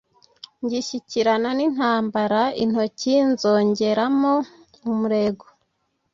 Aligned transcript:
Ngishyikirana 0.63 1.49
n'intambara 1.57 2.41
intoki 2.63 3.13
nzongeramo 3.31 4.33
umurego, 4.89 5.45